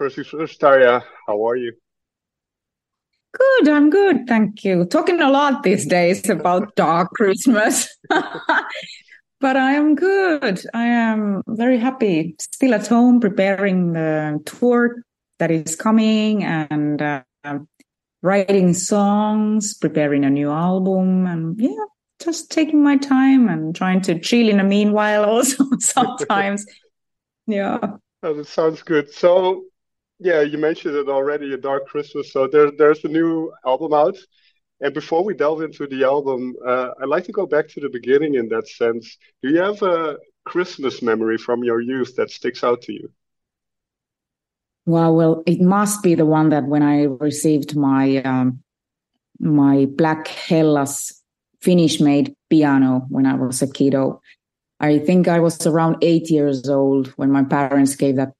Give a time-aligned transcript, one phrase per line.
[0.00, 1.74] first first, Tarja, how are you?
[3.36, 4.86] Good, I'm good, thank you.
[4.86, 7.86] Talking a lot these days about dark Christmas.
[8.08, 10.64] but I am good.
[10.72, 12.34] I am very happy.
[12.40, 15.02] Still at home preparing the tour
[15.38, 17.22] that is coming and uh,
[18.22, 21.84] writing songs, preparing a new album, and yeah,
[22.24, 26.64] just taking my time and trying to chill in the meanwhile also sometimes.
[27.46, 27.78] yeah.
[28.22, 29.12] Oh, that sounds good.
[29.12, 29.64] So,
[30.20, 32.32] yeah, you mentioned it already, A Dark Christmas.
[32.32, 34.18] So there, there's a new album out.
[34.82, 37.88] And before we delve into the album, uh, I'd like to go back to the
[37.88, 39.16] beginning in that sense.
[39.42, 43.10] Do you have a Christmas memory from your youth that sticks out to you?
[44.86, 48.62] Well, well, it must be the one that when I received my um,
[49.38, 51.22] my Black Hellas
[51.60, 54.20] Finnish made piano when I was a kiddo.
[54.80, 58.32] I think I was around eight years old when my parents gave that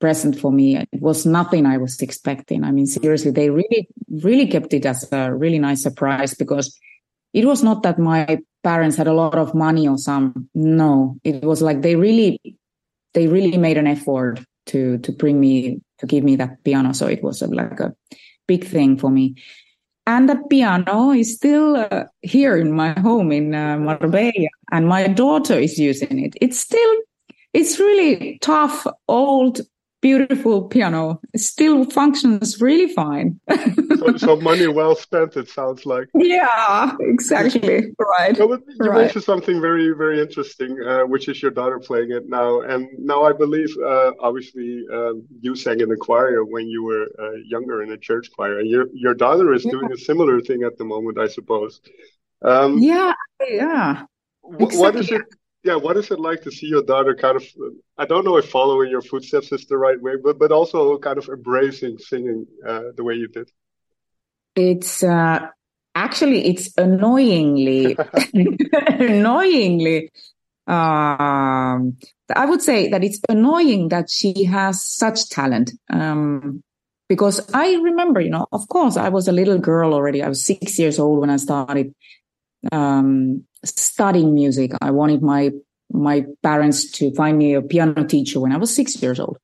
[0.00, 0.76] present for me.
[0.76, 2.64] It was nothing I was expecting.
[2.64, 3.88] I mean, seriously, they really,
[4.22, 6.78] really kept it as a really nice surprise because
[7.32, 10.48] it was not that my parents had a lot of money or some.
[10.54, 12.40] No, it was like they really,
[13.14, 16.92] they really made an effort to to bring me to give me that piano.
[16.92, 17.94] So it was a, like a
[18.46, 19.36] big thing for me
[20.06, 25.06] and that piano is still uh, here in my home in uh, Marbella, and my
[25.08, 26.34] daughter is using it.
[26.40, 26.96] It's still,
[27.52, 29.60] it's really tough, old
[30.04, 31.18] beautiful piano.
[31.32, 33.40] It still functions really fine.
[33.96, 36.08] so, so, money well spent, it sounds like.
[36.14, 37.94] Yeah, exactly.
[37.98, 38.36] Right.
[38.36, 39.04] you right.
[39.04, 42.60] mentioned something very, very interesting, uh, which is your daughter playing it now.
[42.60, 47.06] And now I believe, uh, obviously, um, you sang in the choir when you were
[47.18, 48.58] uh, younger in a church choir.
[48.58, 49.70] And your, your daughter is yeah.
[49.70, 51.80] doing a similar thing at the moment, I suppose.
[52.42, 53.14] Um, yeah,
[53.48, 54.02] yeah.
[54.44, 54.78] Exactly.
[54.78, 55.22] What is it?
[55.64, 57.44] Yeah, what is it like to see your daughter kind of,
[57.96, 61.16] I don't know if following your footsteps is the right way, but, but also kind
[61.16, 63.50] of embracing singing uh, the way you did?
[64.54, 65.48] It's uh,
[65.94, 67.96] actually, it's annoyingly,
[68.86, 70.10] annoyingly,
[70.66, 71.96] um,
[72.34, 75.72] I would say that it's annoying that she has such talent.
[75.90, 76.62] Um,
[77.08, 80.22] because I remember, you know, of course, I was a little girl already.
[80.22, 81.94] I was six years old when I started
[82.72, 84.72] um, studying music.
[84.80, 85.50] I wanted my
[85.92, 89.38] my parents to find me a piano teacher when I was six years old.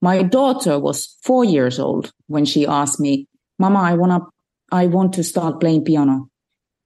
[0.00, 3.26] My daughter was four years old when she asked me,
[3.58, 4.20] "Mama, I wanna,
[4.70, 6.28] I want to start playing piano.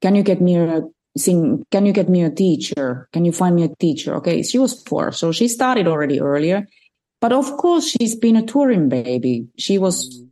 [0.01, 0.83] Can you get me a
[1.17, 1.65] sing?
[1.71, 3.09] Can you get me a teacher?
[3.13, 6.67] Can you find me a teacher?" Okay, she was four, so she started already earlier.
[7.21, 9.47] But of course, she's been a touring baby.
[9.59, 10.23] She was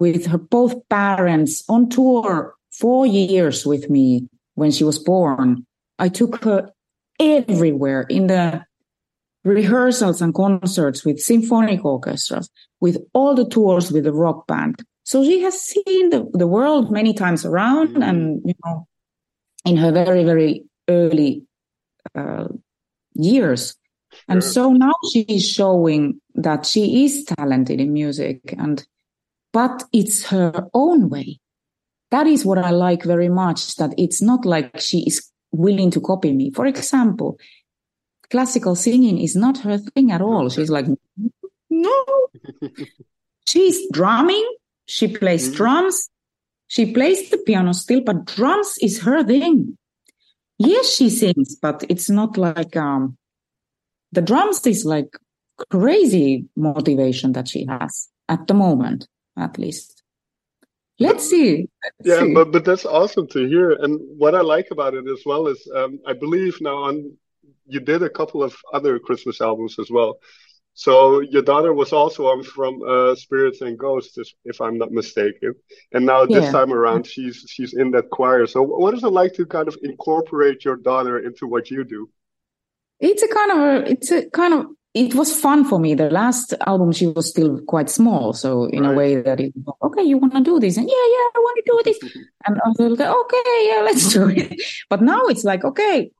[0.00, 4.28] with her both parents on tour four years with me
[4.58, 5.64] when she was born.
[5.98, 6.70] I took her
[7.20, 8.64] everywhere in the
[9.44, 14.84] rehearsals and concerts with symphonic orchestras, with all the tours with the rock band.
[15.04, 18.02] So she has seen the, the world many times around mm-hmm.
[18.02, 18.86] and, you know,
[19.64, 21.44] in her very, very early
[22.14, 22.48] uh,
[23.14, 23.76] years.
[24.12, 24.20] Sure.
[24.28, 28.84] And so now she is showing that she is talented in music and,
[29.52, 31.40] but it's her own way.
[32.10, 36.00] That is what I like very much, that it's not like she is willing to
[36.00, 36.50] copy me.
[36.50, 37.38] For example,
[38.30, 40.48] classical singing is not her thing at all.
[40.48, 40.86] She's like,
[41.70, 42.04] no.
[43.46, 44.46] She's drumming.
[44.86, 45.56] She plays mm-hmm.
[45.56, 46.10] drums.
[46.68, 49.78] She plays the piano still, but drums is her thing.
[50.58, 53.16] Yes, she sings, but it's not like um
[54.12, 55.16] the drums is like
[55.70, 59.97] crazy motivation that she has at the moment, at least.
[61.00, 61.68] Let's see.
[61.84, 62.34] Let's yeah, see.
[62.34, 63.72] but but that's awesome to hear.
[63.72, 67.16] And what I like about it as well is, um, I believe now on
[67.66, 70.18] you did a couple of other Christmas albums as well.
[70.74, 75.54] So your daughter was also on from uh, Spirits and Ghosts, if I'm not mistaken.
[75.92, 76.52] And now this yeah.
[76.52, 78.46] time around, she's she's in that choir.
[78.46, 82.08] So what is it like to kind of incorporate your daughter into what you do?
[83.00, 85.94] It's a kind of a, it's a kind of it was fun for me.
[85.94, 88.32] The last album, she was still quite small.
[88.32, 88.92] So in right.
[88.92, 89.52] a way that it,
[89.82, 90.76] okay, you want to do this?
[90.76, 92.14] And yeah, yeah, I want to do this.
[92.46, 94.60] and I was like, okay, yeah, let's do it.
[94.90, 96.10] But now it's like, okay,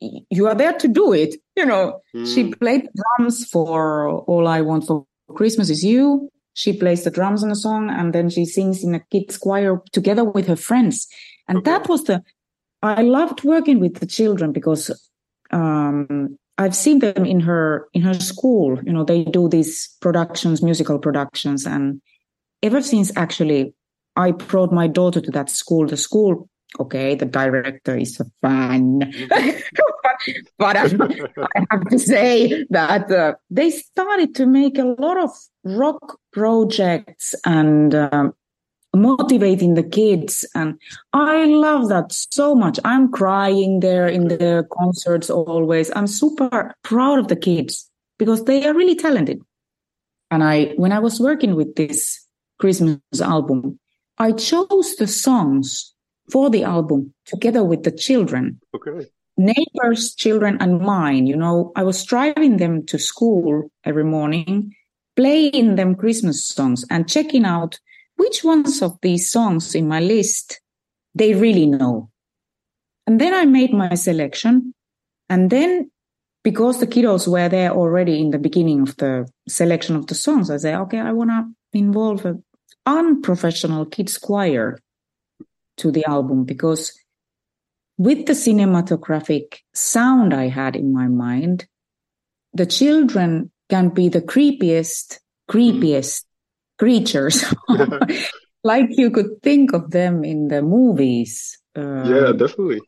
[0.00, 1.34] you are there to do it.
[1.56, 2.32] You know, mm.
[2.32, 6.30] she played drums for All I Want for Christmas is You.
[6.54, 9.82] She plays the drums on a song and then she sings in a kids choir
[9.90, 11.08] together with her friends.
[11.48, 11.72] And okay.
[11.72, 12.22] that was the,
[12.80, 15.10] I loved working with the children because,
[15.50, 18.78] um, I've seen them in her in her school.
[18.84, 22.00] You know, they do these productions, musical productions, and
[22.62, 23.74] ever since actually
[24.16, 26.48] I brought my daughter to that school, the school,
[26.78, 30.16] okay, the director is a fan, but
[30.58, 30.84] but I,
[31.56, 35.30] I, have to say that uh, they started to make a lot of
[35.64, 38.32] rock projects and um,
[38.94, 40.44] motivating the kids.
[40.54, 40.78] And
[41.12, 42.78] i love that so much.
[42.84, 45.90] I'm crying there in the concerts always.
[45.94, 49.40] I'm super proud of the kids because they are really talented.
[50.30, 52.20] And i when i was working with this
[52.58, 53.78] christmas album
[54.18, 55.94] i chose the songs
[56.30, 58.60] for the album together with the children.
[58.74, 59.06] Okay.
[59.36, 64.72] Neighbors children and mine you know i was driving them to school every morning
[65.16, 67.80] playing them christmas songs and checking out
[68.24, 70.60] which ones of these songs in my list
[71.14, 72.10] they really know.
[73.06, 74.74] And then I made my selection.
[75.28, 75.90] And then
[76.42, 80.50] because the kiddos were there already in the beginning of the selection of the songs,
[80.50, 82.42] I said, okay, I want to involve an
[82.86, 84.78] unprofessional kids choir
[85.76, 86.98] to the album because
[87.98, 91.66] with the cinematographic sound I had in my mind,
[92.54, 95.18] the children can be the creepiest,
[95.50, 96.24] creepiest
[96.78, 97.44] creatures.
[98.64, 102.80] Like you could think of them in the movies um, yeah definitely.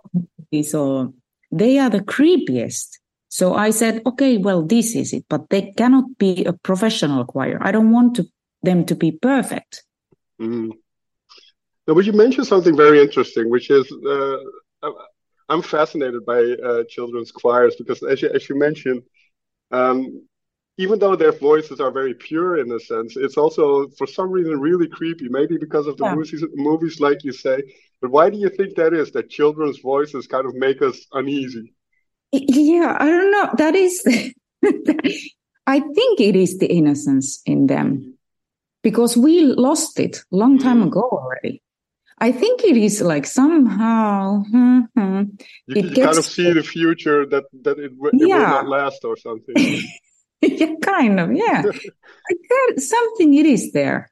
[0.62, 1.14] so
[1.52, 2.98] they are the creepiest.
[3.28, 7.58] So i said okay well this is it but they cannot be a professional choir.
[7.60, 8.24] I don't want to,
[8.62, 9.84] them to be perfect.
[10.40, 10.70] Mm.
[11.86, 14.36] now but you mentioned something very interesting which is uh,
[15.48, 19.02] i'm fascinated by uh, children's choirs because as you, as you mentioned
[19.70, 20.26] um,
[20.78, 24.60] even though their voices are very pure in a sense, it's also for some reason
[24.60, 25.28] really creepy.
[25.28, 26.14] Maybe because of the yeah.
[26.14, 27.62] movies, movies, like you say.
[28.00, 29.12] But why do you think that is?
[29.12, 31.74] That children's voices kind of make us uneasy.
[32.32, 33.50] Yeah, I don't know.
[33.56, 34.02] That is,
[35.66, 38.18] I think it is the innocence in them,
[38.82, 40.88] because we lost it long time mm.
[40.88, 41.62] ago already.
[42.18, 45.22] I think it is like somehow hmm, hmm,
[45.66, 48.36] you, it you kind of see the future that that it, it yeah.
[48.36, 49.54] will not last or something.
[50.42, 51.62] yeah, kind of, yeah.
[52.48, 54.10] there, something it is there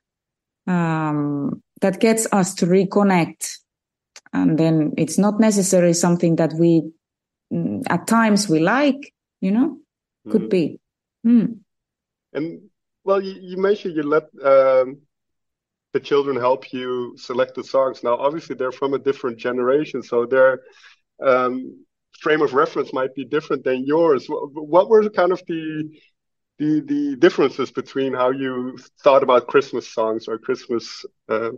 [0.67, 3.59] um, that gets us to reconnect.
[4.33, 6.91] And then it's not necessarily something that we,
[7.53, 9.79] mm, at times we like, you know,
[10.31, 10.51] could mm.
[10.51, 10.81] be.
[11.27, 11.59] Mm.
[12.33, 12.63] And
[13.05, 15.03] well, you, you, mentioned you let um,
[15.93, 18.03] the children help you select the songs.
[18.03, 20.61] Now, obviously, they're from a different generation, so their
[21.23, 21.85] um,
[22.21, 24.27] frame of reference might be different than yours.
[24.29, 25.89] What were kind of the
[26.59, 31.51] the the differences between how you thought about Christmas songs or Christmas, uh,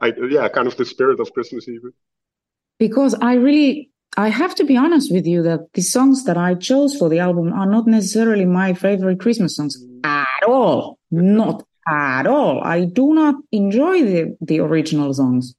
[0.00, 1.92] I, yeah, kind of the spirit of Christmas even.
[2.78, 6.54] Because I really, I have to be honest with you that the songs that I
[6.54, 10.98] chose for the album are not necessarily my favorite Christmas songs at all.
[11.10, 12.62] Not at all.
[12.62, 15.54] I do not enjoy the the original songs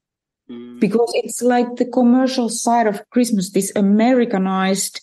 [0.50, 0.80] mm.
[0.80, 5.02] because it's like the commercial side of Christmas, this Americanized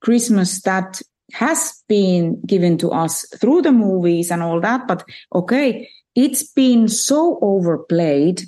[0.00, 1.02] Christmas that
[1.32, 4.86] has been given to us through the movies and all that.
[4.86, 5.04] But
[5.34, 8.42] okay, it's been so overplayed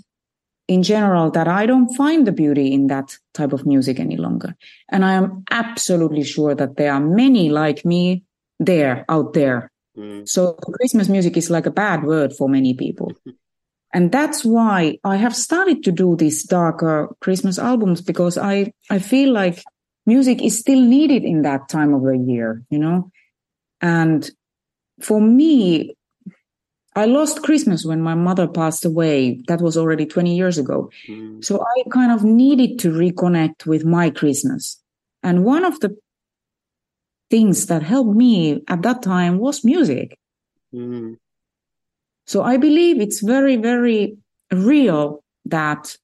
[0.71, 4.57] in general that I don't find the beauty in that type of music any longer.
[4.89, 8.23] And I am absolutely sure that there are many like me
[8.61, 9.71] there out there.
[9.99, 10.29] Mm.
[10.29, 13.13] So Christmas music is like a bad word for many people.
[13.93, 19.01] and that's why I have started to do these darker Christmas albums because I, I
[19.01, 19.65] feel like
[20.15, 22.99] music is still needed in that time of the year, you know?
[23.81, 24.29] And
[25.01, 25.95] for me,
[26.97, 29.41] I lost Christmas when my mother passed away.
[29.47, 30.91] That was already 20 years ago.
[31.09, 31.45] Mm.
[31.45, 34.83] So I kind of needed to reconnect with my Christmas.
[35.23, 35.97] And one of the
[37.31, 40.19] things that helped me at that time was music.
[40.75, 41.19] Mm.
[42.27, 44.19] So I believe it's very, very
[44.51, 45.97] real that,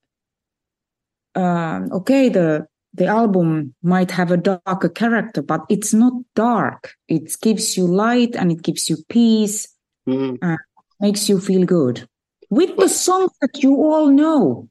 [1.35, 6.95] uh, okay, the the album might have a darker character, but it's not dark.
[7.09, 9.69] It gives you light and it gives you peace
[10.09, 10.39] mm.
[10.41, 10.59] and
[11.01, 12.09] makes you feel good.
[12.51, 14.69] With the songs that you all know.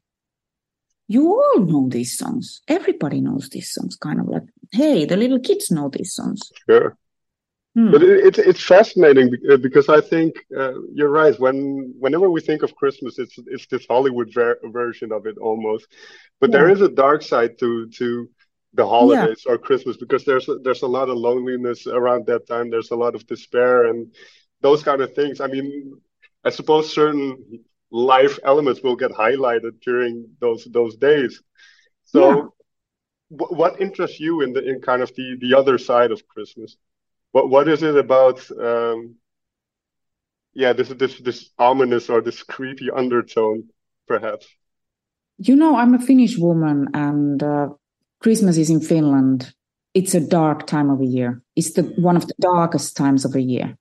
[1.08, 2.62] You all know these songs.
[2.66, 4.42] Everybody knows these songs, kind of like,
[4.72, 6.50] hey, the little kids know these songs.
[6.68, 6.96] Sure.
[7.76, 7.90] Hmm.
[7.90, 11.38] But it, it, it's fascinating uh, because I think uh, you're right.
[11.38, 15.86] When whenever we think of Christmas, it's it's this Hollywood ver- version of it almost.
[16.40, 16.58] But yeah.
[16.58, 18.30] there is a dark side to to
[18.72, 19.52] the holidays yeah.
[19.52, 22.70] or Christmas because there's a, there's a lot of loneliness around that time.
[22.70, 24.10] There's a lot of despair and
[24.62, 25.40] those kind of things.
[25.40, 26.00] I mean,
[26.44, 31.42] I suppose certain life elements will get highlighted during those those days.
[32.04, 33.36] So, yeah.
[33.36, 36.76] w- what interests you in the in kind of the the other side of Christmas?
[37.36, 38.38] What what is it about
[38.70, 39.16] um,
[40.54, 43.64] yeah this this this ominous or this creepy undertone
[44.08, 44.46] perhaps
[45.38, 47.68] you know i'm a finnish woman and uh,
[48.20, 49.52] christmas is in finland
[49.96, 51.40] it's a dark time of the year.
[51.56, 53.78] It's the one of the darkest times of the year.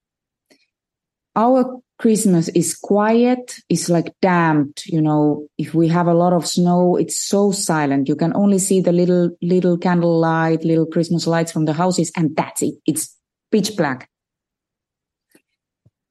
[1.35, 3.57] Our Christmas is quiet.
[3.67, 4.85] It's like damped.
[4.85, 8.07] You know, if we have a lot of snow, it's so silent.
[8.07, 12.13] You can only see the little, little candle light, little Christmas lights from the houses.
[12.15, 12.75] And that's it.
[12.85, 13.13] It's
[13.55, 14.09] pitch black.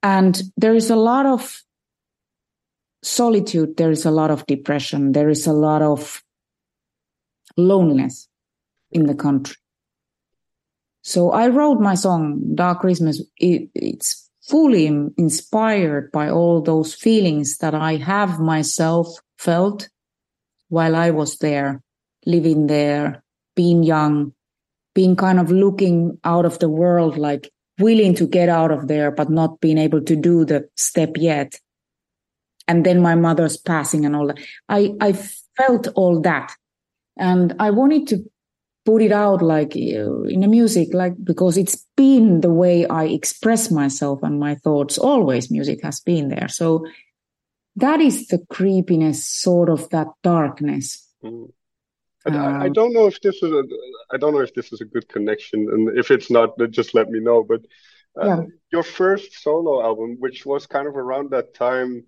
[0.02, 1.62] And there is a lot of
[3.02, 3.76] solitude.
[3.76, 5.12] There is a lot of depression.
[5.12, 6.22] There is a lot of
[7.58, 8.28] loneliness
[8.90, 9.56] in the country.
[11.02, 13.20] So I wrote my song, Dark Christmas.
[13.36, 19.08] It, it's fully inspired by all those feelings that I have myself
[19.38, 19.90] felt
[20.70, 21.82] while I was there,
[22.24, 23.22] living there,
[23.54, 24.32] being young,
[24.94, 29.10] being kind of looking out of the world, like willing to get out of there,
[29.10, 31.58] but not being able to do the step yet.
[32.66, 34.38] And then my mother's passing and all that.
[34.68, 35.12] I, I
[35.56, 36.52] felt all that.
[37.16, 38.24] And I wanted to
[38.84, 43.70] put it out like in the music, like because it's been the way I express
[43.70, 44.98] myself and my thoughts.
[44.98, 46.48] Always music has been there.
[46.48, 46.86] So
[47.76, 51.06] that is the creepiness, sort of that darkness.
[51.22, 51.50] Mm.
[52.26, 53.62] I, I, uh, don't know if this is a,
[54.10, 57.10] I don't know if this is a good connection, and if it's not, just let
[57.10, 57.44] me know.
[57.44, 57.60] But
[58.20, 58.42] uh, yeah.
[58.72, 62.04] your first solo album, which was kind of around that time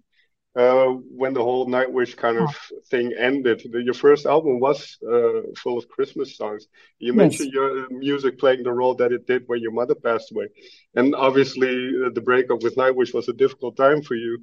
[0.57, 2.79] uh, when the whole Nightwish kind of oh.
[2.91, 3.63] thing ended.
[3.71, 6.67] The, your first album was uh, full of Christmas songs.
[6.99, 7.17] You yes.
[7.17, 10.49] mentioned your uh, music playing the role that it did when your mother passed away,
[10.95, 14.39] and obviously uh, the breakup with Nightwish was a difficult time for you.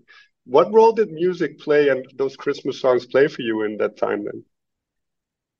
[0.45, 4.25] What role did music play and those Christmas songs play for you in that time
[4.25, 4.43] then?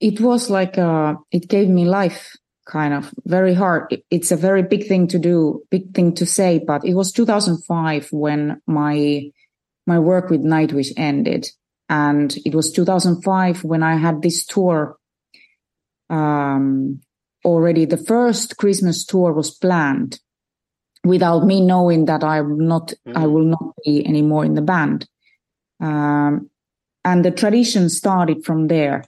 [0.04, 4.04] It was like uh, it gave me life kind of very hard.
[4.12, 8.10] It's a very big thing to do, big thing to say, but it was 2005
[8.12, 9.32] when my
[9.88, 11.48] my work with Nightwish ended.
[11.88, 14.98] And it was 2005 when I had this tour.
[16.10, 17.00] Um,
[17.46, 20.20] already the first Christmas tour was planned
[21.06, 23.18] without me knowing that I'm not, mm-hmm.
[23.18, 25.08] I will not be anymore in the band.
[25.80, 26.50] Um,
[27.06, 29.06] and the tradition started from there.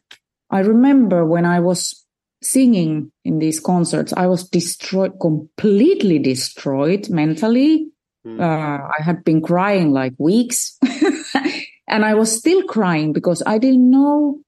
[0.55, 2.05] I remember when I was
[2.41, 7.89] singing in these concerts, I was destroyed, completely destroyed mentally
[8.25, 8.41] Mm.
[8.41, 10.77] Uh, I had been crying like weeks
[11.87, 14.39] and I was still crying because I didn't know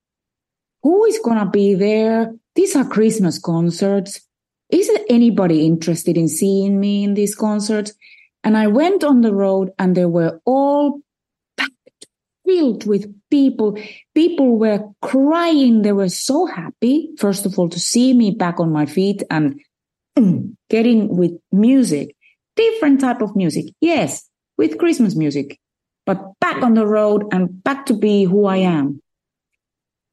[0.82, 2.34] who is going to be there.
[2.56, 4.22] These are Christmas concerts.
[4.70, 7.94] Is anybody interested in seeing me in these concerts?
[8.44, 11.02] And I went on the road and they were all
[12.48, 13.78] filled with people.
[14.16, 15.82] People were crying.
[15.82, 19.60] They were so happy, first of all, to see me back on my feet and
[20.70, 22.16] getting with music
[22.58, 23.66] different type of music.
[23.80, 24.28] Yes,
[24.58, 25.60] with Christmas music,
[26.06, 29.02] but back on the road and back to be who I am.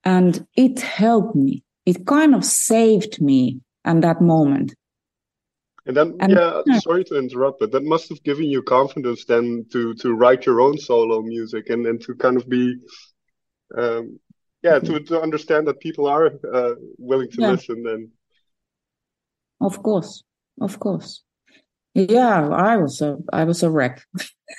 [0.05, 1.65] And it helped me.
[1.87, 4.75] It kind of saved me in that moment.
[5.87, 9.67] And then, and, yeah, sorry to interrupt, but that must have given you confidence then
[9.73, 12.77] to to write your own solo music and and to kind of be,
[13.77, 14.19] um,
[14.63, 17.51] yeah, to to understand that people are uh, willing to yeah.
[17.51, 17.83] listen.
[17.83, 18.11] Then,
[19.61, 20.25] of course,
[20.61, 21.23] of course.
[21.95, 24.03] Yeah, I was a I was a wreck,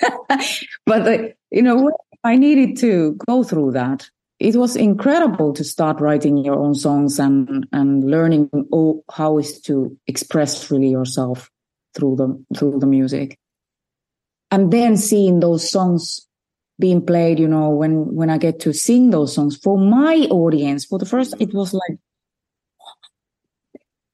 [0.86, 1.18] but uh,
[1.50, 1.90] you know
[2.22, 4.08] I needed to go through that.
[4.38, 9.60] It was incredible to start writing your own songs and and learning oh, how is
[9.62, 11.50] to express really yourself
[11.94, 13.38] through the through the music,
[14.50, 16.26] and then seeing those songs
[16.78, 17.38] being played.
[17.38, 21.06] You know, when when I get to sing those songs for my audience for the
[21.06, 21.98] first, it was like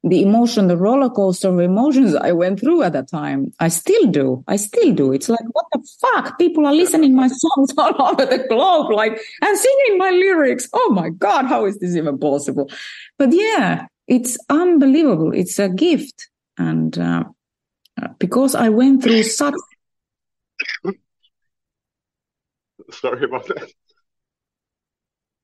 [0.04, 3.52] the emotion, the roller coaster of emotions I went through at that time.
[3.60, 4.42] I still do.
[4.48, 5.12] I still do.
[5.12, 6.38] It's like, what the fuck?
[6.38, 10.68] People are listening my songs all over the globe, like, and singing my lyrics.
[10.72, 12.68] Oh my God, how is this even possible?
[13.16, 15.32] But yeah, it's unbelievable.
[15.32, 16.28] It's a gift.
[16.58, 17.24] And uh,
[18.18, 19.54] because I went through such.
[22.90, 23.70] Sorry about that.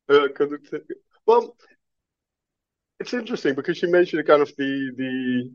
[0.08, 0.28] Uh,
[1.26, 1.54] well,
[3.00, 5.52] it's interesting because you mentioned kind of the the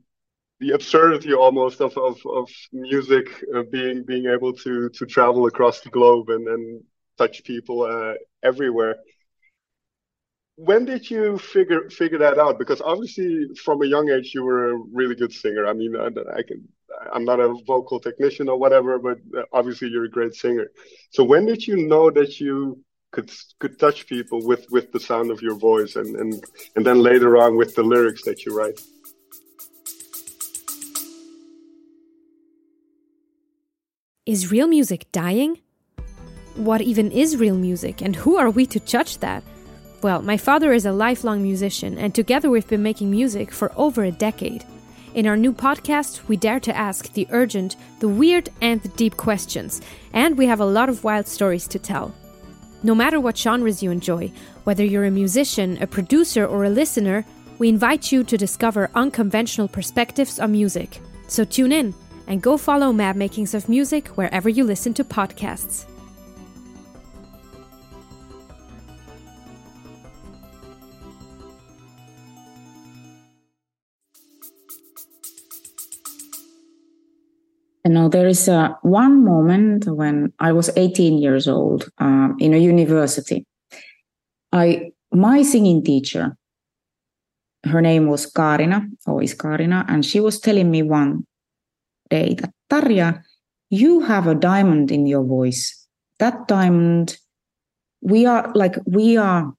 [0.59, 5.81] the absurdity almost of of, of music uh, being being able to to travel across
[5.81, 6.83] the globe and and
[7.17, 8.95] touch people uh, everywhere.
[10.55, 12.59] When did you figure figure that out?
[12.59, 15.65] Because obviously, from a young age, you were a really good singer.
[15.65, 16.07] I mean, I,
[16.37, 16.67] I can
[17.11, 20.67] I'm not a vocal technician or whatever, but uh, obviously, you're a great singer.
[21.09, 22.83] So when did you know that you
[23.13, 26.31] could could touch people with with the sound of your voice and and
[26.75, 28.79] and then later on with the lyrics that you write
[34.25, 35.59] is real music dying
[36.55, 39.43] what even is real music and who are we to judge that
[40.03, 44.03] Well, my father is a lifelong musician, and together we've been making music for over
[44.03, 44.65] a decade.
[45.13, 49.15] In our new podcast, we dare to ask the urgent, the weird, and the deep
[49.15, 52.13] questions, and we have a lot of wild stories to tell.
[52.83, 54.31] No matter what genres you enjoy,
[54.65, 57.23] whether you're a musician, a producer, or a listener,
[57.57, 60.99] we invite you to discover unconventional perspectives on music.
[61.27, 61.93] So tune in
[62.27, 65.85] and go follow Mad Makings of Music wherever you listen to podcasts.
[77.85, 82.53] You know, there is a one moment when I was 18 years old um, in
[82.53, 83.45] a university.
[84.53, 86.37] I my singing teacher,
[87.65, 91.25] her name was Karina, always Karina, and she was telling me one
[92.09, 93.21] day that Tarja,
[93.69, 95.85] you have a diamond in your voice.
[96.19, 97.17] That diamond,
[98.01, 99.53] we are like we are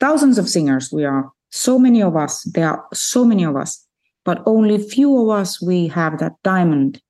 [0.00, 0.92] thousands of singers.
[0.92, 2.44] We are so many of us.
[2.44, 3.86] There are so many of us,
[4.24, 7.00] but only few of us we have that diamond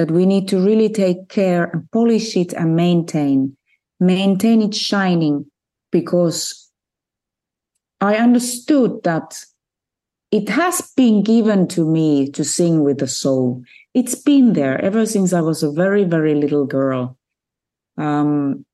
[0.00, 3.54] that we need to really take care and polish it and maintain,
[4.00, 5.44] maintain it shining
[5.92, 6.70] because
[8.00, 9.44] I understood that
[10.30, 13.62] it has been given to me to sing with the soul.
[13.92, 17.18] It's been there ever since I was a very, very little girl.
[17.98, 18.64] Um,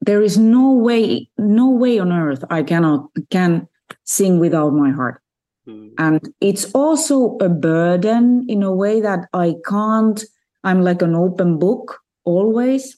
[0.00, 3.68] there is no way, no way on earth I cannot can
[4.02, 5.22] sing without my heart.
[5.68, 5.92] Mm.
[5.98, 10.24] And it's also a burden in a way that I can't
[10.64, 12.96] I'm like an open book always.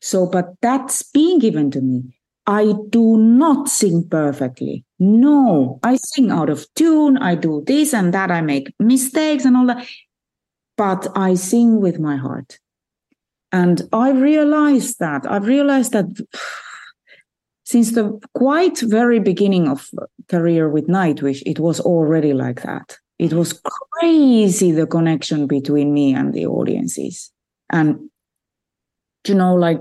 [0.00, 2.18] So, but that's being given to me.
[2.46, 4.84] I do not sing perfectly.
[4.98, 7.18] No, I sing out of tune.
[7.18, 8.30] I do this and that.
[8.30, 9.86] I make mistakes and all that.
[10.76, 12.58] But I sing with my heart.
[13.50, 15.28] And I realized that.
[15.28, 16.06] I've realized that
[17.64, 19.88] since the quite very beginning of
[20.28, 23.60] career with Nightwish, it was already like that it was
[23.98, 27.32] crazy the connection between me and the audiences.
[27.70, 28.10] And
[29.28, 29.80] you know like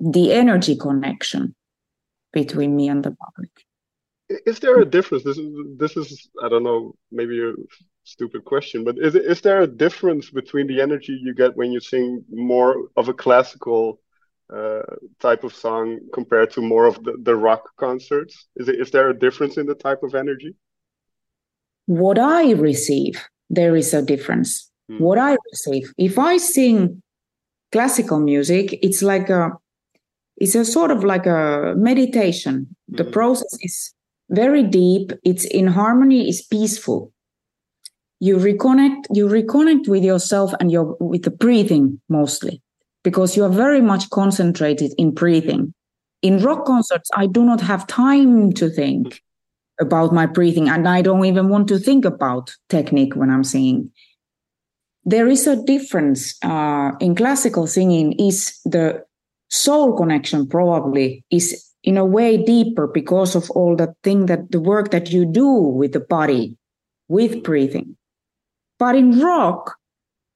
[0.00, 1.54] the energy connection
[2.32, 3.50] between me and the public.
[4.28, 5.24] Is there a difference?
[5.24, 7.52] This is this is i don't know maybe a
[8.04, 11.80] stupid question but is is there a difference between the energy you get when you
[11.80, 14.00] sing more of a classical
[14.52, 14.82] uh,
[15.20, 18.46] type of song compared to more of the, the rock concerts?
[18.56, 20.54] Is is there a difference in the type of energy
[21.86, 24.70] what I receive, there is a difference.
[24.90, 25.00] Mm.
[25.00, 27.02] What I receive, if I sing
[27.72, 29.52] classical music, it's like a,
[30.36, 32.76] it's a sort of like a meditation.
[32.92, 32.96] Mm.
[32.98, 33.10] The hmm.
[33.10, 33.94] process is
[34.28, 35.12] very deep.
[35.24, 36.28] It's in harmony.
[36.28, 37.12] It's peaceful.
[38.20, 39.06] You reconnect.
[39.12, 42.62] You reconnect with yourself and your with the breathing mostly,
[43.04, 45.74] because you are very much concentrated in breathing.
[46.22, 49.22] In rock concerts, I do not have time to think
[49.80, 53.90] about my breathing and i don't even want to think about technique when i'm singing.
[55.08, 59.04] There is a difference uh, in classical singing is the
[59.48, 64.60] soul connection probably is in a way deeper because of all the thing that the
[64.60, 66.56] work that you do with the body
[67.06, 67.96] with breathing.
[68.80, 69.76] But in rock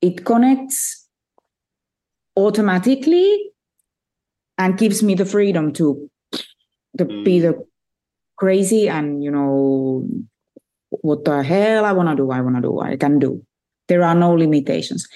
[0.00, 1.08] it connects
[2.36, 3.50] automatically
[4.56, 6.08] and gives me the freedom to,
[6.96, 7.66] to be the
[8.40, 10.02] crazy and you know
[11.06, 13.44] what the hell i want to do i want to do i can do.
[13.88, 15.08] There are no limitations.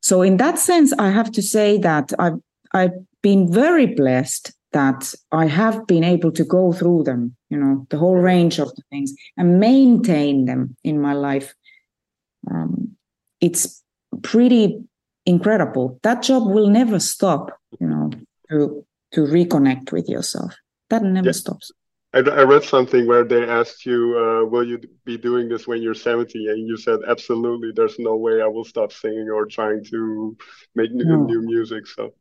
[0.00, 2.38] So in that sense i have to say that i've
[2.72, 7.86] i've been very blessed that i have been able to go through them you know
[7.90, 11.54] the whole range of the things and maintain them in my life.
[12.50, 12.96] Um,
[13.40, 13.82] it's
[14.22, 14.82] pretty
[15.26, 16.00] incredible.
[16.02, 17.42] That job will never stop
[17.80, 18.10] you know
[18.48, 20.56] to to reconnect with yourself.
[20.90, 21.40] That never yeah.
[21.42, 21.72] stops
[22.14, 25.80] I, I read something where they asked you, uh, "Will you be doing this when
[25.82, 27.72] you're 70?" And you said, "Absolutely.
[27.74, 30.36] There's no way I will stop singing or trying to
[30.74, 31.24] make new, no.
[31.24, 32.14] new music." So.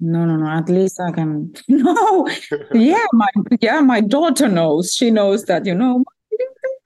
[0.00, 0.46] No, no, no.
[0.46, 1.52] At least I can.
[1.68, 2.28] No,
[2.72, 3.28] yeah, my
[3.60, 4.94] yeah, my daughter knows.
[4.94, 6.04] She knows that you know.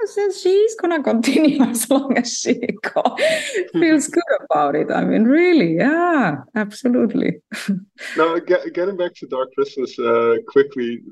[0.05, 2.55] Says she's gonna continue as long as she
[3.73, 4.91] feels good about it.
[4.91, 7.37] I mean, really, yeah, absolutely.
[8.17, 11.03] now, get, getting back to Dark Christmas uh, quickly,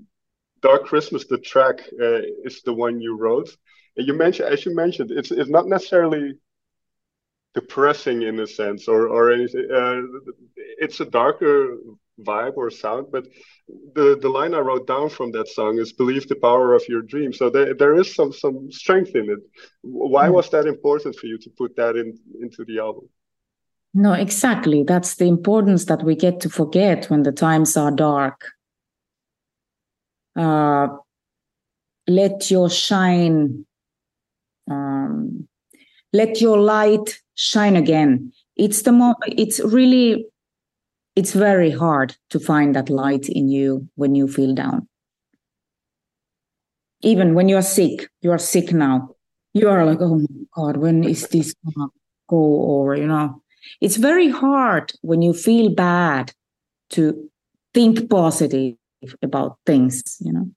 [0.63, 3.57] Dark Christmas, the track uh, is the one you wrote.
[3.97, 6.35] And you mentioned, as you mentioned, it's it's not necessarily
[7.55, 9.67] depressing in a sense, or or anything.
[9.73, 10.03] Uh,
[10.79, 11.77] it's a darker
[12.21, 13.27] vibe or sound, but
[13.95, 17.03] the the line I wrote down from that song is "Believe the power of your
[17.03, 19.41] dream." So there there is some some strength in it.
[19.83, 20.35] Why mm.
[20.35, 23.09] was that important for you to put that in into the album?
[23.93, 24.85] No, exactly.
[24.85, 28.47] That's the importance that we get to forget when the times are dark
[30.37, 30.89] uh,
[32.07, 33.65] let your shine
[34.71, 35.49] um,
[36.13, 38.33] let your light shine again.
[38.57, 40.27] It's the mo- it's really
[41.17, 44.89] it's very hard to find that light in you when you feel down.
[47.03, 49.15] Even when you are sick you are sick now.
[49.55, 51.89] You are like oh my god when is this gonna
[52.29, 53.43] go over you know?
[53.81, 56.33] It's very hard when you feel bad
[56.91, 57.31] to
[57.75, 58.75] think positive
[59.23, 60.49] about things you know?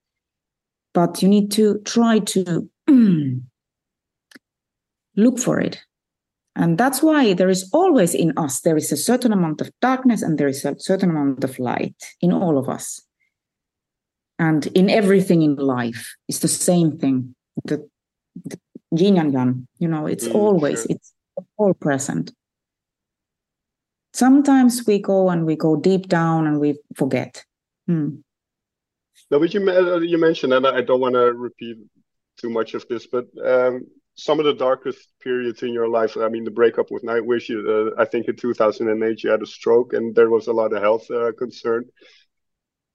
[0.93, 2.69] But you need to try to
[5.15, 5.81] look for it.
[6.55, 10.21] And that's why there is always in us there is a certain amount of darkness
[10.21, 13.01] and there is a certain amount of light in all of us.
[14.37, 17.87] And in everything in life it's the same thing the,
[18.45, 18.59] the
[18.91, 20.87] yin and yang you know it's mm, always sure.
[20.89, 21.13] it's
[21.57, 22.31] all present.
[24.13, 27.43] Sometimes we go and we go deep down and we forget.
[27.87, 28.21] Hmm.
[29.33, 31.77] Now but you, uh, you mentioned and i don't want to repeat
[32.37, 33.81] too much of this but um,
[34.15, 37.91] some of the darkest periods in your life i mean the breakup with nightwish uh,
[37.99, 41.09] i think in 2008 you had a stroke and there was a lot of health
[41.09, 41.83] uh, concern.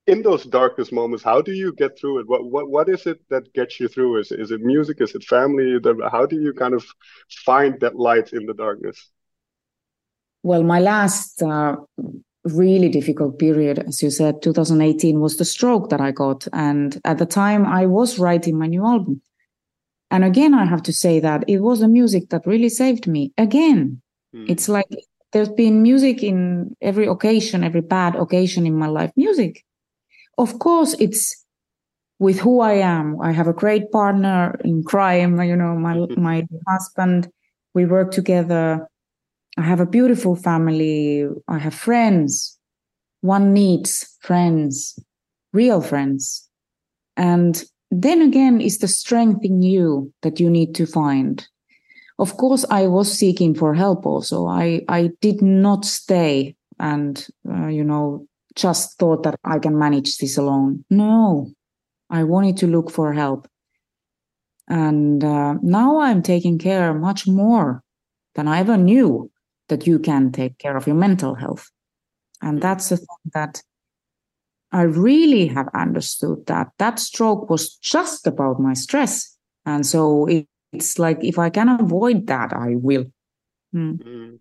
[0.06, 2.26] In those darkest moments how do you get through it?
[2.28, 4.20] What what, what is it that gets you through?
[4.20, 5.02] Is, is it music?
[5.02, 5.78] Is it family?
[6.10, 6.82] How do you kind of
[7.44, 8.98] find that light in the darkness?
[10.42, 11.76] Well my last uh,
[12.48, 17.18] really difficult period as you said 2018 was the stroke that i got and at
[17.18, 19.20] the time i was writing my new album
[20.10, 23.32] and again, I have to say that it was the music that really saved me.
[23.36, 24.00] Again,
[24.34, 24.48] mm.
[24.48, 24.88] it's like
[25.32, 29.12] there's been music in every occasion, every bad occasion in my life.
[29.16, 29.64] Music.
[30.38, 31.44] Of course, it's
[32.18, 33.20] with who I am.
[33.20, 37.30] I have a great partner in crime, you know, my, my husband.
[37.74, 38.88] We work together.
[39.58, 41.26] I have a beautiful family.
[41.48, 42.56] I have friends.
[43.20, 44.98] One needs friends,
[45.52, 46.48] real friends.
[47.16, 51.46] And then again it's the strength in you that you need to find
[52.18, 57.66] of course i was seeking for help also i i did not stay and uh,
[57.66, 61.50] you know just thought that i can manage this alone no
[62.10, 63.48] i wanted to look for help
[64.68, 67.82] and uh, now i'm taking care much more
[68.34, 69.30] than i ever knew
[69.68, 71.70] that you can take care of your mental health
[72.40, 73.62] and that's the thing that
[74.70, 79.36] I really have understood that that stroke was just about my stress.
[79.64, 83.06] And so it, it's like if I can avoid that, I will.
[83.74, 84.02] Mm.
[84.02, 84.38] Mm.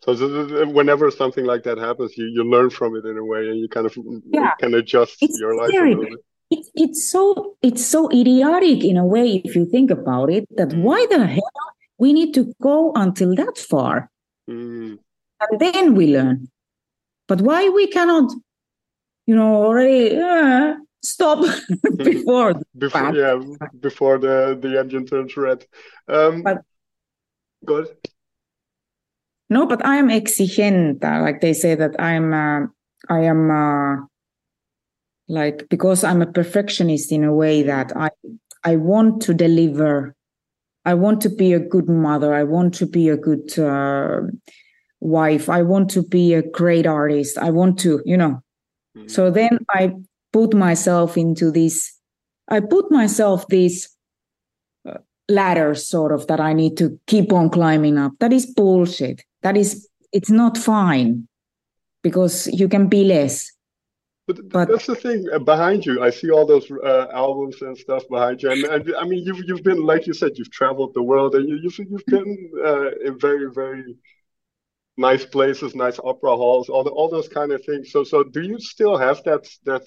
[0.00, 3.58] So whenever something like that happens, you, you learn from it in a way, and
[3.58, 4.52] you kind of yeah.
[4.60, 5.92] can adjust it's your life scary.
[5.92, 6.24] a little bit.
[6.50, 10.46] It's it's so it's so idiotic in a way if you think about it.
[10.56, 10.82] That mm.
[10.82, 11.50] why the hell
[11.96, 14.10] we need to go until that far,
[14.48, 14.98] mm.
[15.40, 16.48] and then we learn.
[17.26, 18.30] But why we cannot
[19.26, 21.44] you know, already uh, stop
[21.96, 23.38] before before yeah
[23.80, 25.64] before the the engine turns red.
[26.08, 26.62] Um, but,
[27.64, 27.88] good.
[29.50, 31.02] No, but I am exigente.
[31.02, 32.32] Like they say that I'm.
[32.32, 32.66] Uh,
[33.08, 33.50] I am.
[33.50, 34.06] Uh,
[35.26, 38.10] like because I'm a perfectionist in a way that I
[38.62, 40.14] I want to deliver.
[40.84, 42.34] I want to be a good mother.
[42.34, 44.20] I want to be a good uh,
[45.00, 45.48] wife.
[45.48, 47.38] I want to be a great artist.
[47.38, 48.42] I want to, you know,
[49.06, 49.34] so mm-hmm.
[49.34, 49.92] then I
[50.32, 51.92] put myself into this,
[52.48, 53.88] I put myself these
[54.88, 58.12] uh, ladders sort of that I need to keep on climbing up.
[58.20, 59.22] That is bullshit.
[59.42, 61.28] That is, it's not fine
[62.02, 63.50] because you can be less.
[64.26, 66.02] But, but, that's the thing uh, behind you.
[66.02, 69.42] I see all those uh, albums and stuff behind you, and, and, I mean, you've
[69.46, 72.50] you've been like you said, you've traveled the world, and you, have you've, you've been
[72.64, 73.96] uh, in very very
[74.96, 77.92] nice places, nice opera halls, all the, all those kind of things.
[77.92, 79.82] So so do you still have that that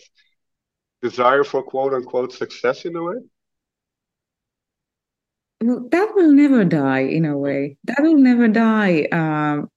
[1.02, 3.16] desire for quote unquote success in a way?
[5.64, 7.78] Well, that will never die in a way.
[7.86, 9.72] That will never die um,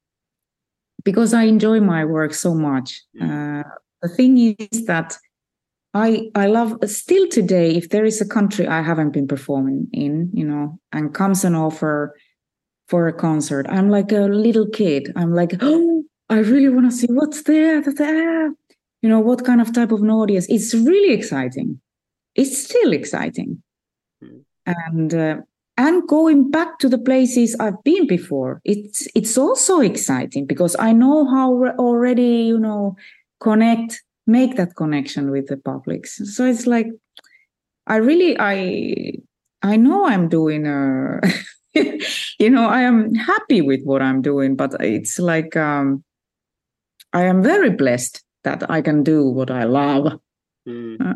[1.02, 3.00] because I enjoy my work so much.
[3.18, 3.64] Mm.
[4.02, 5.16] The thing is that
[5.92, 7.74] I I love still today.
[7.74, 11.54] If there is a country I haven't been performing in, you know, and comes an
[11.54, 12.14] offer
[12.88, 13.66] for a concert.
[13.68, 15.12] I'm like a little kid.
[15.16, 17.82] I'm like, oh, I really want to see what's there.
[19.02, 20.46] You know, what kind of type of an audience.
[20.48, 21.80] It's really exciting.
[22.34, 23.62] It's still exciting.
[24.22, 24.42] Mm.
[24.66, 25.36] And uh,
[25.76, 30.92] and going back to the places I've been before, it's it's also exciting because I
[30.92, 32.96] know how already, you know,
[33.40, 36.06] connect, make that connection with the public.
[36.06, 36.88] So it's like
[37.86, 39.14] I really I
[39.62, 41.20] I know I'm doing a
[41.74, 46.02] you know, I am happy with what I'm doing, but it's like um,
[47.12, 50.18] I am very blessed that I can do what I love.
[50.66, 51.00] Mm.
[51.00, 51.14] Uh,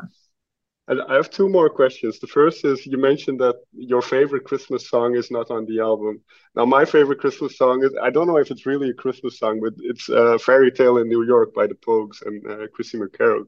[0.86, 2.18] I have two more questions.
[2.18, 6.20] The first is you mentioned that your favorite Christmas song is not on the album.
[6.54, 9.60] Now, my favorite Christmas song is I don't know if it's really a Christmas song,
[9.62, 13.46] but it's uh, "Fairy Tale in New York" by the Pogues and uh, Kirsty MacColl,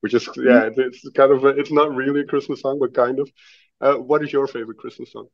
[0.00, 3.20] which is yeah, it's kind of a, it's not really a Christmas song, but kind
[3.20, 3.30] of.
[3.82, 5.26] Uh, what is your favorite Christmas song?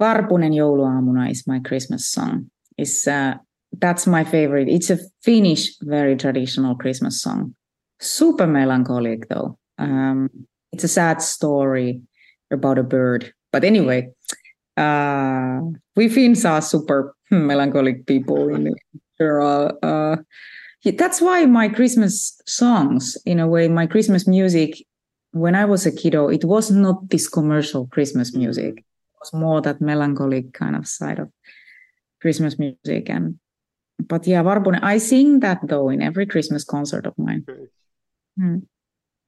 [0.00, 2.50] Varpunen jouluaamuna is my Christmas song.
[2.76, 3.34] Is uh,
[3.72, 4.68] that's my favorite.
[4.68, 7.54] It's a Finnish, very traditional Christmas song.
[8.00, 9.58] Super melancholic though.
[9.78, 10.30] Um,
[10.72, 12.02] it's a sad story
[12.50, 13.32] about a bird.
[13.52, 14.10] But anyway,
[14.76, 15.60] uh,
[15.96, 18.54] we Finns are super melancholic people.
[18.54, 18.74] In
[19.20, 20.16] uh, uh,
[20.84, 24.84] that's why my Christmas songs, in a way, my Christmas music,
[25.32, 28.78] when I was a kiddo, it was not this commercial Christmas music.
[28.78, 31.30] It was more that melancholic kind of side of
[32.20, 33.08] Christmas music.
[33.08, 33.38] And
[34.08, 37.46] but yeah, Varpunen, I sing that though in every Christmas concert of mine.
[38.36, 38.58] Hmm.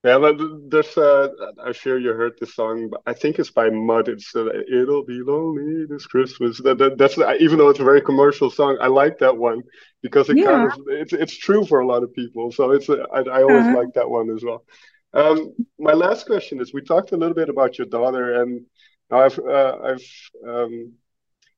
[0.06, 0.36] Yeah, but
[0.70, 1.28] there's uh,
[1.64, 4.06] I'm sure you heard the song, but I think it's by Mud.
[4.08, 8.00] It's uh, "It'll Be Lonely This Christmas." That, that, that's even though it's a very
[8.00, 9.64] commercial song, I like that one
[10.02, 10.44] because it yeah.
[10.44, 12.52] kind of it's it's true for a lot of people.
[12.52, 13.78] So it's uh, I, I always uh-huh.
[13.78, 14.64] like that one as well.
[15.12, 18.64] Um, my last question is: we talked a little bit about your daughter, and
[19.10, 20.08] I've uh, I've
[20.46, 20.92] um,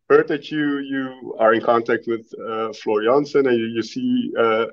[0.09, 4.33] heard that you you are in contact with uh, Floor Jansen and you, you see
[4.39, 4.67] uh,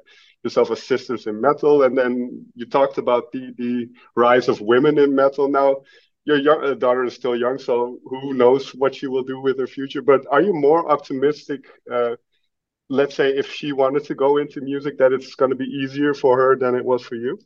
[0.45, 4.97] yourself as sisters in metal, and then you talked about the the rise of women
[4.97, 5.49] in metal.
[5.49, 5.81] Now,
[6.23, 9.59] your young, uh, daughter is still young, so who knows what she will do with
[9.59, 10.01] her future?
[10.01, 11.61] But are you more optimistic?
[11.91, 12.15] Uh,
[12.89, 16.13] let's say if she wanted to go into music, that it's going to be easier
[16.13, 17.37] for her than it was for you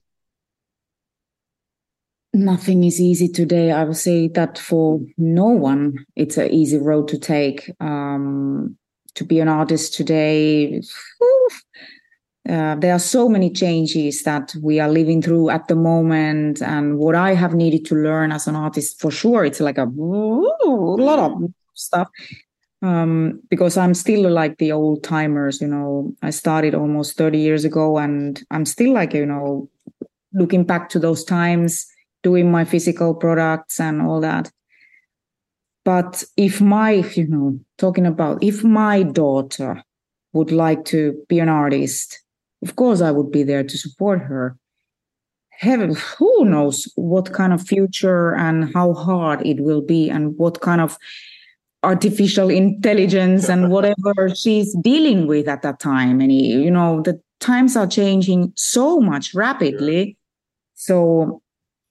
[2.34, 3.72] nothing is easy today.
[3.72, 7.72] I would say that for no one, it's an easy road to take.
[7.80, 8.78] Um,
[9.16, 10.82] to be an artist today,
[12.50, 16.62] uh, there are so many changes that we are living through at the moment.
[16.62, 19.86] And what I have needed to learn as an artist, for sure, it's like a,
[19.86, 21.44] lot of
[21.76, 22.10] stuff.
[22.82, 27.66] Um, because I'm still like the old timers, you know, I started almost 30 years
[27.66, 29.70] ago and I'm still like, you know,
[30.34, 31.86] looking back to those times
[32.24, 34.50] doing my physical products and all that.
[35.86, 39.84] But if my, you know, talking about if my daughter
[40.34, 42.22] would like to be an artist,
[42.64, 44.58] of course I would be there to support her.
[45.50, 50.62] Heaven, who knows what kind of future and how hard it will be and what
[50.62, 50.98] kind of
[51.84, 56.22] artificial intelligence and whatever she's dealing with at that time.
[56.22, 60.18] And, you know, the times are changing so much rapidly.
[60.76, 61.42] So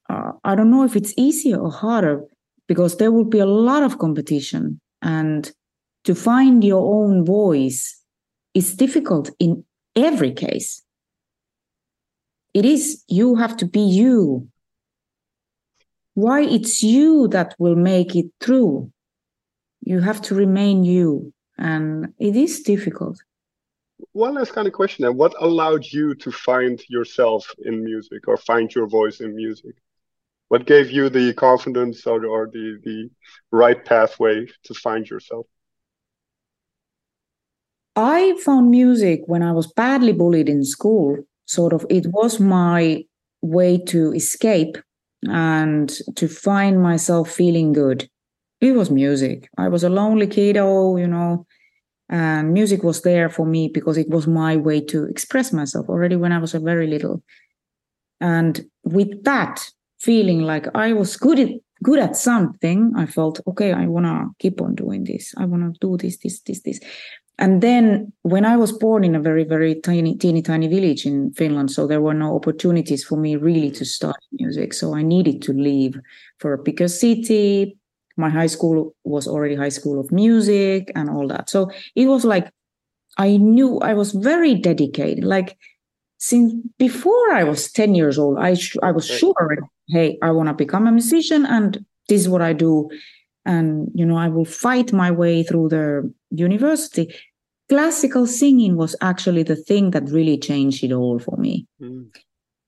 [0.09, 2.24] uh, I don't know if it's easier or harder
[2.66, 4.81] because there will be a lot of competition.
[5.02, 5.50] And
[6.04, 8.02] to find your own voice
[8.54, 9.64] is difficult in
[10.04, 10.82] every case.
[12.54, 14.48] It is, you have to be you.
[16.14, 18.90] Why it's you that will make it through.
[19.82, 21.32] You have to remain you.
[21.56, 23.18] And it is difficult.
[24.12, 25.16] One last kind of question then.
[25.16, 29.74] What allowed you to find yourself in music or find your voice in music?
[30.48, 33.11] what gave you the confidence or, or the the
[33.52, 35.46] right pathway to find yourself
[37.98, 43.02] i found music when i was badly bullied in school sort of it was my
[43.42, 44.78] way to escape
[45.28, 48.08] and to find myself feeling good
[48.61, 51.44] it was music i was a lonely kiddo you know
[52.11, 56.16] and music was there for me because it was my way to express myself already
[56.16, 57.22] when i was a very little
[58.20, 61.50] and with that feeling like I was good at
[61.82, 63.72] good at something, I felt okay.
[63.72, 65.34] I wanna keep on doing this.
[65.37, 66.80] I wanna do this, this, this, this.
[67.38, 71.33] And then when I was born in a very, very tiny, teeny, tiny village in
[71.33, 74.74] Finland, so there were no opportunities for me really to start music.
[74.74, 75.98] So I needed to leave
[76.40, 77.77] for a bigger city.
[78.16, 81.48] My high school was already high school of music and all that.
[81.48, 82.51] So it was like
[83.18, 85.24] I knew I was very dedicated.
[85.24, 85.57] Like
[86.18, 89.35] since before I was 10 years old, I, sh- I was sure
[89.88, 92.90] hey, I want to become a musician and this is what I do.
[93.44, 97.14] And, you know, I will fight my way through the university.
[97.68, 101.66] Classical singing was actually the thing that really changed it all for me.
[101.81, 102.09] Mm.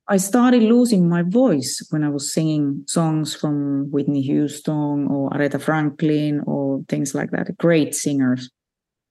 [0.09, 5.61] I started losing my voice when I was singing songs from Whitney Houston or Aretha
[5.61, 8.51] Franklin or things like that, great singers.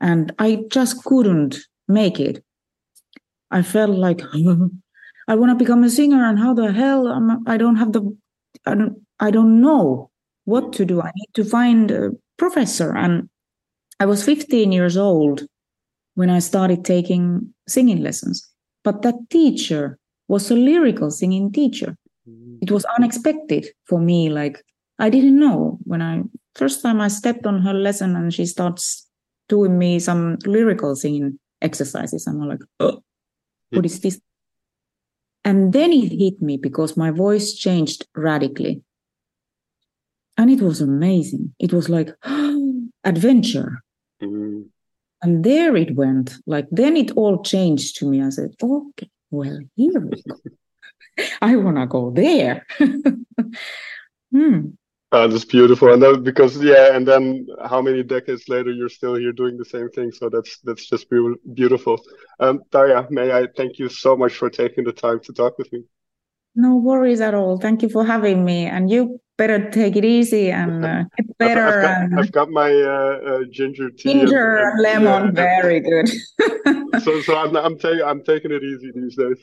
[0.02, 2.44] And I just couldn't make it.
[3.50, 4.22] I felt like
[5.30, 7.94] I want to become a singer, and how the hell am I, I don't have
[7.94, 8.18] the
[8.66, 10.10] I don't I don't know
[10.46, 11.02] what to do.
[11.02, 13.30] I need to find a professor, and
[14.00, 15.46] I was 15 years old
[16.20, 18.46] when I started taking singing lessons.
[18.84, 21.96] But that teacher was a lyrical singing teacher.
[22.28, 22.58] Mm-hmm.
[22.62, 24.30] It it was unexpected for me.
[24.30, 24.62] Like
[25.00, 26.24] I didn't know when I
[26.56, 29.08] first time I stepped on her lesson and she starts
[29.48, 32.28] doing me some lyrical singing exercises.
[32.28, 33.02] I'm like, oh,
[33.70, 34.20] what is this?
[35.46, 38.84] And then it hit me because my voice changed radically.
[40.38, 41.56] And it was amazing.
[41.60, 42.10] It was like
[43.06, 43.82] adventure.
[44.22, 44.64] Mm-hmm.
[45.22, 46.38] And there it went.
[46.46, 48.22] Like then it all changed to me.
[48.22, 50.36] I said, okay, well, here we go.
[51.42, 52.66] I want to go there.
[54.32, 54.60] hmm.
[55.12, 59.16] Uh, that's beautiful, and that because yeah, and then how many decades later you're still
[59.16, 60.12] here doing the same thing?
[60.12, 61.08] So that's that's just
[61.56, 62.00] beautiful.
[62.40, 65.74] Um, Tarja, may I thank you so much for taking the time to talk with
[65.74, 65.84] me.
[66.54, 67.58] No worries at all.
[67.58, 71.66] Thank you for having me, and you better take it easy and uh, get better.
[71.66, 72.20] I've, I've, got, and...
[72.20, 74.14] I've got, my uh, uh, ginger tea.
[74.14, 75.32] Ginger and, and lemon, yeah.
[75.32, 76.10] very good.
[77.02, 79.40] so so I'm I'm taking I'm taking it easy these days.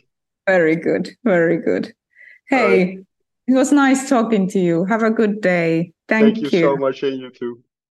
[0.47, 1.93] Very good, very good.
[2.49, 3.01] Hey.
[3.49, 4.85] It was nice talking to you.
[4.87, 5.93] Have a good day.
[6.09, 7.63] Thank, Thank you, you so much, and you too.